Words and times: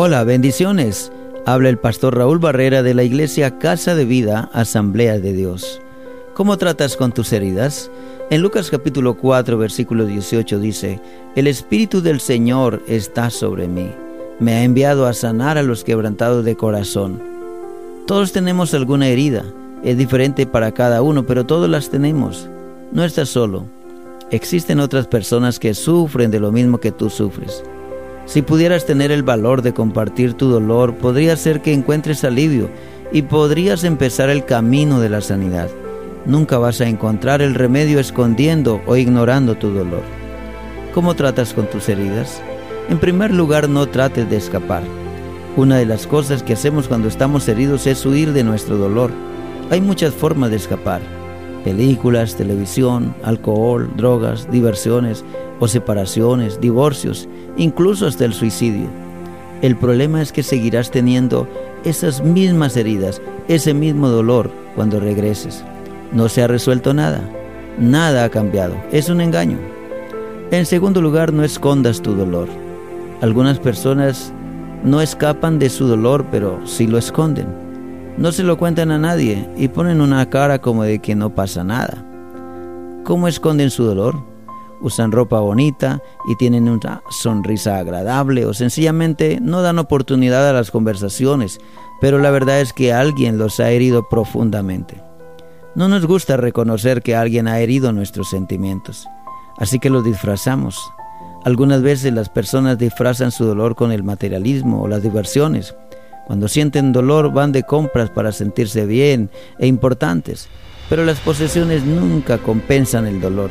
Hola, 0.00 0.22
bendiciones. 0.22 1.10
Habla 1.44 1.70
el 1.70 1.76
pastor 1.76 2.16
Raúl 2.16 2.38
Barrera 2.38 2.84
de 2.84 2.94
la 2.94 3.02
iglesia 3.02 3.58
Casa 3.58 3.96
de 3.96 4.04
Vida, 4.04 4.48
Asamblea 4.52 5.18
de 5.18 5.32
Dios. 5.32 5.82
¿Cómo 6.34 6.56
tratas 6.56 6.96
con 6.96 7.10
tus 7.10 7.32
heridas? 7.32 7.90
En 8.30 8.40
Lucas 8.40 8.70
capítulo 8.70 9.14
4, 9.14 9.58
versículo 9.58 10.06
18 10.06 10.60
dice, 10.60 11.00
El 11.34 11.48
Espíritu 11.48 12.00
del 12.00 12.20
Señor 12.20 12.80
está 12.86 13.28
sobre 13.28 13.66
mí. 13.66 13.90
Me 14.38 14.52
ha 14.52 14.62
enviado 14.62 15.04
a 15.04 15.14
sanar 15.14 15.58
a 15.58 15.64
los 15.64 15.82
quebrantados 15.82 16.44
de 16.44 16.54
corazón. 16.54 17.20
Todos 18.06 18.30
tenemos 18.30 18.74
alguna 18.74 19.08
herida. 19.08 19.42
Es 19.82 19.98
diferente 19.98 20.46
para 20.46 20.70
cada 20.70 21.02
uno, 21.02 21.26
pero 21.26 21.44
todos 21.44 21.68
las 21.68 21.90
tenemos. 21.90 22.48
No 22.92 23.02
estás 23.02 23.30
solo. 23.30 23.64
Existen 24.30 24.78
otras 24.78 25.08
personas 25.08 25.58
que 25.58 25.74
sufren 25.74 26.30
de 26.30 26.38
lo 26.38 26.52
mismo 26.52 26.78
que 26.78 26.92
tú 26.92 27.10
sufres. 27.10 27.64
Si 28.28 28.42
pudieras 28.42 28.84
tener 28.84 29.10
el 29.10 29.22
valor 29.22 29.62
de 29.62 29.72
compartir 29.72 30.34
tu 30.34 30.50
dolor, 30.50 30.96
podría 30.96 31.34
ser 31.38 31.62
que 31.62 31.72
encuentres 31.72 32.24
alivio 32.24 32.68
y 33.10 33.22
podrías 33.22 33.84
empezar 33.84 34.28
el 34.28 34.44
camino 34.44 35.00
de 35.00 35.08
la 35.08 35.22
sanidad. 35.22 35.70
Nunca 36.26 36.58
vas 36.58 36.82
a 36.82 36.88
encontrar 36.88 37.40
el 37.40 37.54
remedio 37.54 37.98
escondiendo 37.98 38.82
o 38.86 38.96
ignorando 38.96 39.54
tu 39.54 39.70
dolor. 39.70 40.02
¿Cómo 40.92 41.14
tratas 41.14 41.54
con 41.54 41.70
tus 41.70 41.88
heridas? 41.88 42.42
En 42.90 42.98
primer 42.98 43.32
lugar, 43.32 43.70
no 43.70 43.86
trates 43.88 44.28
de 44.28 44.36
escapar. 44.36 44.82
Una 45.56 45.78
de 45.78 45.86
las 45.86 46.06
cosas 46.06 46.42
que 46.42 46.52
hacemos 46.52 46.86
cuando 46.86 47.08
estamos 47.08 47.48
heridos 47.48 47.86
es 47.86 48.04
huir 48.04 48.34
de 48.34 48.44
nuestro 48.44 48.76
dolor. 48.76 49.10
Hay 49.70 49.80
muchas 49.80 50.12
formas 50.12 50.50
de 50.50 50.56
escapar. 50.56 51.17
Películas, 51.68 52.34
televisión, 52.34 53.14
alcohol, 53.22 53.90
drogas, 53.94 54.50
diversiones 54.50 55.22
o 55.60 55.68
separaciones, 55.68 56.58
divorcios 56.62 57.28
incluso 57.58 58.06
hasta 58.06 58.24
el 58.24 58.32
suicidio. 58.32 58.86
El 59.60 59.76
problema 59.76 60.22
es 60.22 60.32
que 60.32 60.42
seguirás 60.42 60.90
teniendo 60.90 61.46
esas 61.84 62.24
mismas 62.24 62.74
heridas, 62.78 63.20
ese 63.48 63.74
mismo 63.74 64.08
dolor 64.08 64.50
cuando 64.76 64.98
regreses. 64.98 65.62
No 66.10 66.30
se 66.30 66.42
ha 66.42 66.46
resuelto 66.46 66.94
nada, 66.94 67.20
nada 67.78 68.24
ha 68.24 68.30
cambiado, 68.30 68.74
es 68.90 69.10
un 69.10 69.20
engaño. 69.20 69.58
En 70.50 70.64
segundo 70.64 71.02
lugar, 71.02 71.34
no 71.34 71.44
escondas 71.44 72.00
tu 72.00 72.14
dolor. 72.14 72.48
Algunas 73.20 73.58
personas 73.58 74.32
no 74.84 75.02
escapan 75.02 75.58
de 75.58 75.68
su 75.68 75.86
dolor, 75.86 76.24
pero 76.30 76.66
sí 76.66 76.86
lo 76.86 76.96
esconden. 76.96 77.67
No 78.18 78.32
se 78.32 78.42
lo 78.42 78.58
cuentan 78.58 78.90
a 78.90 78.98
nadie 78.98 79.48
y 79.56 79.68
ponen 79.68 80.00
una 80.00 80.28
cara 80.28 80.60
como 80.60 80.82
de 80.82 80.98
que 80.98 81.14
no 81.14 81.34
pasa 81.34 81.64
nada. 81.64 82.04
¿Cómo 83.04 83.28
esconden 83.28 83.70
su 83.70 83.84
dolor? 83.84 84.16
usan 84.80 85.12
ropa 85.12 85.40
bonita 85.40 86.02
y 86.28 86.36
tienen 86.36 86.68
una 86.68 87.02
sonrisa 87.10 87.78
agradable 87.78 88.46
o 88.46 88.54
sencillamente 88.54 89.38
no 89.40 89.62
dan 89.62 89.78
oportunidad 89.78 90.48
a 90.48 90.52
las 90.52 90.70
conversaciones, 90.70 91.60
pero 92.00 92.18
la 92.18 92.30
verdad 92.30 92.60
es 92.60 92.72
que 92.72 92.92
alguien 92.92 93.38
los 93.38 93.60
ha 93.60 93.70
herido 93.70 94.08
profundamente. 94.08 95.02
No 95.74 95.88
nos 95.88 96.06
gusta 96.06 96.36
reconocer 96.36 97.02
que 97.02 97.16
alguien 97.16 97.48
ha 97.48 97.60
herido 97.60 97.92
nuestros 97.92 98.30
sentimientos, 98.30 99.06
así 99.58 99.78
que 99.78 99.90
los 99.90 100.04
disfrazamos. 100.04 100.78
Algunas 101.44 101.82
veces 101.82 102.12
las 102.12 102.28
personas 102.28 102.78
disfrazan 102.78 103.30
su 103.30 103.44
dolor 103.44 103.74
con 103.74 103.92
el 103.92 104.02
materialismo 104.02 104.82
o 104.82 104.88
las 104.88 105.02
diversiones. 105.02 105.74
Cuando 106.28 106.46
sienten 106.46 106.92
dolor 106.92 107.32
van 107.32 107.52
de 107.52 107.62
compras 107.62 108.10
para 108.10 108.32
sentirse 108.32 108.84
bien 108.84 109.30
e 109.58 109.66
importantes, 109.66 110.46
pero 110.90 111.06
las 111.06 111.20
posesiones 111.20 111.84
nunca 111.84 112.36
compensan 112.36 113.06
el 113.06 113.18
dolor. 113.18 113.48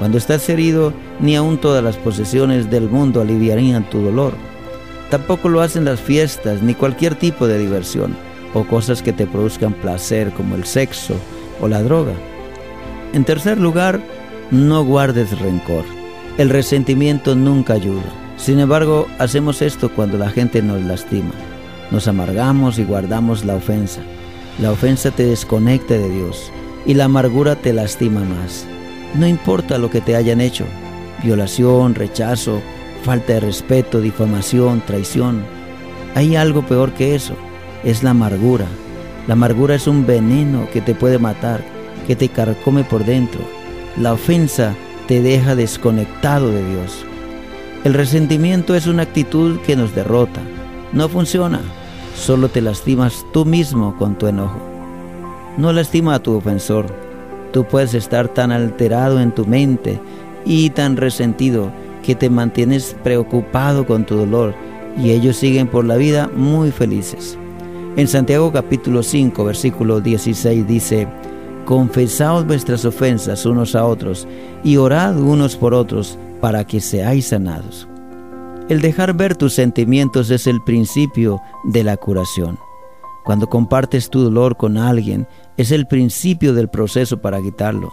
Cuando 0.00 0.18
estás 0.18 0.48
herido, 0.48 0.92
ni 1.20 1.36
aun 1.36 1.58
todas 1.58 1.82
las 1.82 1.96
posesiones 1.96 2.70
del 2.70 2.88
mundo 2.90 3.20
aliviarían 3.20 3.88
tu 3.88 4.00
dolor. 4.00 4.32
Tampoco 5.10 5.48
lo 5.48 5.60
hacen 5.60 5.84
las 5.84 6.00
fiestas 6.00 6.60
ni 6.60 6.74
cualquier 6.74 7.14
tipo 7.14 7.46
de 7.46 7.56
diversión 7.56 8.16
o 8.52 8.64
cosas 8.64 9.00
que 9.00 9.12
te 9.12 9.28
produzcan 9.28 9.72
placer 9.72 10.32
como 10.32 10.56
el 10.56 10.64
sexo 10.64 11.14
o 11.60 11.68
la 11.68 11.84
droga. 11.84 12.14
En 13.12 13.24
tercer 13.24 13.58
lugar, 13.58 14.00
no 14.50 14.84
guardes 14.84 15.38
rencor. 15.38 15.84
El 16.36 16.50
resentimiento 16.50 17.36
nunca 17.36 17.74
ayuda. 17.74 18.02
Sin 18.36 18.58
embargo, 18.58 19.06
hacemos 19.20 19.62
esto 19.62 19.88
cuando 19.88 20.18
la 20.18 20.30
gente 20.30 20.62
nos 20.62 20.82
lastima. 20.82 21.30
Nos 21.90 22.06
amargamos 22.08 22.78
y 22.78 22.84
guardamos 22.84 23.44
la 23.44 23.54
ofensa. 23.54 24.00
La 24.60 24.72
ofensa 24.72 25.10
te 25.10 25.24
desconecta 25.24 25.94
de 25.94 26.10
Dios 26.10 26.50
y 26.84 26.94
la 26.94 27.04
amargura 27.04 27.56
te 27.56 27.72
lastima 27.72 28.20
más. 28.20 28.66
No 29.14 29.26
importa 29.26 29.78
lo 29.78 29.90
que 29.90 30.00
te 30.00 30.16
hayan 30.16 30.40
hecho, 30.40 30.64
violación, 31.22 31.94
rechazo, 31.94 32.60
falta 33.04 33.34
de 33.34 33.40
respeto, 33.40 34.00
difamación, 34.00 34.82
traición. 34.86 35.42
Hay 36.14 36.36
algo 36.36 36.62
peor 36.62 36.92
que 36.92 37.14
eso, 37.14 37.34
es 37.84 38.02
la 38.02 38.10
amargura. 38.10 38.66
La 39.26 39.34
amargura 39.34 39.74
es 39.74 39.86
un 39.86 40.06
veneno 40.06 40.68
que 40.72 40.80
te 40.80 40.94
puede 40.94 41.18
matar, 41.18 41.62
que 42.06 42.16
te 42.16 42.28
carcome 42.28 42.84
por 42.84 43.04
dentro. 43.04 43.40
La 43.96 44.12
ofensa 44.12 44.74
te 45.06 45.22
deja 45.22 45.54
desconectado 45.54 46.50
de 46.50 46.68
Dios. 46.68 47.04
El 47.84 47.94
resentimiento 47.94 48.74
es 48.74 48.86
una 48.86 49.04
actitud 49.04 49.58
que 49.60 49.76
nos 49.76 49.94
derrota. 49.94 50.40
No 50.92 51.08
funciona. 51.08 51.60
Solo 52.16 52.48
te 52.48 52.60
lastimas 52.60 53.24
tú 53.32 53.44
mismo 53.44 53.96
con 53.96 54.16
tu 54.16 54.26
enojo. 54.26 54.58
No 55.56 55.72
lastima 55.72 56.14
a 56.14 56.18
tu 56.18 56.36
ofensor 56.36 56.86
Tú 57.52 57.64
puedes 57.64 57.94
estar 57.94 58.28
tan 58.28 58.52
alterado 58.52 59.20
en 59.20 59.32
tu 59.32 59.46
mente 59.46 59.98
y 60.44 60.70
tan 60.70 60.96
resentido 60.96 61.72
que 62.02 62.14
te 62.14 62.30
mantienes 62.30 62.96
preocupado 63.02 63.86
con 63.86 64.04
tu 64.04 64.16
dolor 64.16 64.54
y 65.02 65.10
ellos 65.10 65.36
siguen 65.36 65.66
por 65.66 65.84
la 65.84 65.96
vida 65.96 66.30
muy 66.34 66.70
felices. 66.70 67.38
En 67.96 68.06
Santiago 68.06 68.52
capítulo 68.52 69.02
5 69.02 69.44
versículo 69.44 70.00
16 70.00 70.66
dice, 70.66 71.08
Confesaos 71.64 72.46
vuestras 72.46 72.84
ofensas 72.84 73.44
unos 73.46 73.74
a 73.74 73.84
otros 73.84 74.26
y 74.62 74.76
orad 74.76 75.18
unos 75.18 75.56
por 75.56 75.74
otros 75.74 76.18
para 76.40 76.64
que 76.64 76.80
seáis 76.80 77.28
sanados. 77.28 77.88
El 78.68 78.82
dejar 78.82 79.14
ver 79.14 79.34
tus 79.34 79.54
sentimientos 79.54 80.30
es 80.30 80.46
el 80.46 80.62
principio 80.62 81.40
de 81.64 81.84
la 81.84 81.96
curación. 81.96 82.58
Cuando 83.24 83.48
compartes 83.48 84.10
tu 84.10 84.20
dolor 84.20 84.58
con 84.58 84.76
alguien, 84.76 85.26
es 85.56 85.70
el 85.70 85.86
principio 85.86 86.52
del 86.52 86.68
proceso 86.68 87.22
para 87.22 87.40
quitarlo. 87.40 87.90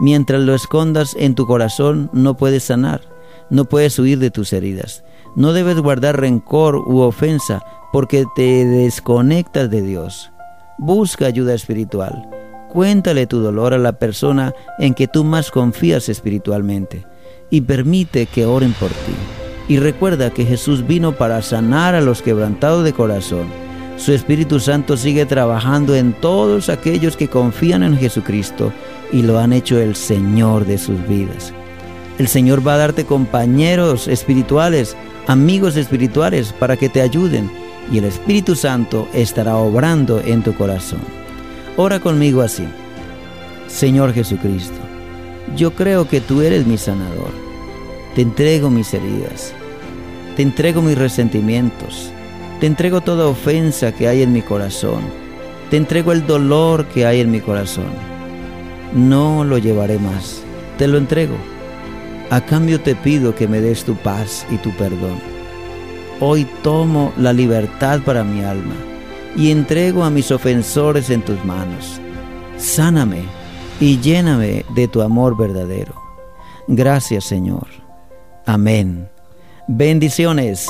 Mientras 0.00 0.42
lo 0.42 0.56
escondas 0.56 1.14
en 1.16 1.36
tu 1.36 1.46
corazón, 1.46 2.10
no 2.12 2.36
puedes 2.36 2.64
sanar, 2.64 3.02
no 3.48 3.66
puedes 3.66 3.96
huir 3.96 4.18
de 4.18 4.32
tus 4.32 4.52
heridas. 4.52 5.04
No 5.36 5.52
debes 5.52 5.78
guardar 5.78 6.20
rencor 6.20 6.74
u 6.74 6.98
ofensa 6.98 7.64
porque 7.92 8.24
te 8.34 8.64
desconectas 8.64 9.70
de 9.70 9.82
Dios. 9.82 10.32
Busca 10.78 11.26
ayuda 11.26 11.54
espiritual. 11.54 12.28
Cuéntale 12.70 13.28
tu 13.28 13.38
dolor 13.38 13.72
a 13.72 13.78
la 13.78 13.92
persona 13.92 14.52
en 14.80 14.94
que 14.94 15.06
tú 15.06 15.22
más 15.22 15.52
confías 15.52 16.08
espiritualmente 16.08 17.06
y 17.50 17.60
permite 17.60 18.26
que 18.26 18.46
oren 18.46 18.72
por 18.72 18.88
ti. 18.90 19.37
Y 19.68 19.78
recuerda 19.78 20.30
que 20.30 20.46
Jesús 20.46 20.86
vino 20.86 21.12
para 21.12 21.42
sanar 21.42 21.94
a 21.94 22.00
los 22.00 22.22
quebrantados 22.22 22.84
de 22.84 22.92
corazón 22.92 23.46
su 23.98 24.12
Espíritu 24.12 24.60
Santo 24.60 24.96
sigue 24.96 25.26
trabajando 25.26 25.96
en 25.96 26.12
todos 26.12 26.68
aquellos 26.68 27.16
que 27.16 27.26
confían 27.26 27.82
en 27.82 27.98
Jesucristo 27.98 28.72
y 29.12 29.22
lo 29.22 29.40
han 29.40 29.52
hecho 29.52 29.76
el 29.80 29.96
Señor 29.96 30.66
de 30.66 30.78
sus 30.78 31.06
vidas. 31.08 31.52
El 32.18 32.28
Señor 32.28 32.66
va 32.66 32.74
a 32.74 32.78
darte 32.78 33.04
compañeros 33.04 34.06
espirituales, 34.06 34.96
amigos 35.26 35.76
espirituales 35.76 36.52
para 36.52 36.76
que 36.76 36.88
te 36.88 37.02
ayuden 37.02 37.50
y 37.90 37.98
el 37.98 38.04
Espíritu 38.04 38.54
Santo 38.54 39.08
estará 39.12 39.56
obrando 39.56 40.20
en 40.20 40.42
tu 40.42 40.54
corazón. 40.54 41.00
Ora 41.76 41.98
conmigo 41.98 42.40
así. 42.40 42.64
Señor 43.66 44.14
Jesucristo, 44.14 44.78
yo 45.56 45.72
creo 45.72 46.08
que 46.08 46.20
tú 46.20 46.40
eres 46.40 46.66
mi 46.66 46.78
sanador. 46.78 47.47
Te 48.18 48.22
entrego 48.22 48.68
mis 48.68 48.92
heridas. 48.92 49.54
Te 50.34 50.42
entrego 50.42 50.82
mis 50.82 50.98
resentimientos 50.98 52.10
te 52.60 52.66
entrego 52.66 53.00
toda 53.00 53.28
ofensa 53.28 53.92
que 53.92 54.08
hay 54.08 54.22
en 54.22 54.32
mi 54.32 54.42
corazón. 54.42 55.02
Te 55.70 55.76
entrego 55.76 56.10
el 56.10 56.26
dolor 56.26 56.86
que 56.86 57.06
hay 57.06 57.20
en 57.20 57.30
mi 57.30 57.40
corazón. 57.40 57.90
No 58.92 59.44
lo 59.44 59.58
llevaré 59.58 60.00
más. 60.00 60.42
Te 60.76 60.88
lo 60.88 60.98
entrego. 60.98 61.36
A 62.30 62.40
cambio 62.40 62.80
te 62.80 62.96
pido 62.96 63.36
que 63.36 63.46
me 63.46 63.60
des 63.60 63.84
tu 63.84 63.94
paz 63.94 64.44
y 64.50 64.56
tu 64.56 64.72
perdón. 64.72 65.20
Hoy 66.18 66.48
tomo 66.64 67.12
la 67.16 67.32
libertad 67.32 68.00
para 68.04 68.24
mi 68.24 68.42
alma 68.42 68.74
y 69.36 69.52
entrego 69.52 70.02
a 70.02 70.10
mis 70.10 70.32
ofensores 70.32 71.10
en 71.10 71.22
tus 71.22 71.42
manos. 71.44 72.00
Sáname 72.56 73.22
y 73.78 74.00
lléname 74.00 74.64
de 74.74 74.88
tu 74.88 75.00
amor 75.00 75.36
verdadero. 75.36 75.94
Gracias 76.66 77.24
Señor. 77.24 77.87
Amén. 78.48 79.10
Bendiciones. 79.66 80.66